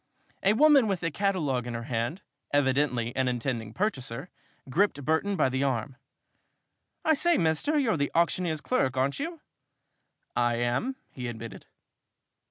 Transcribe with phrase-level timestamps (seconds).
[0.41, 4.29] A woman with a catalogue in her hand evidently an intending purchaser
[4.67, 5.95] gripped Burton by the arm.
[7.05, 9.41] "I say, mister, you're the auctioneer's clerk, aren't you?"
[10.35, 11.67] "I am," he admitted.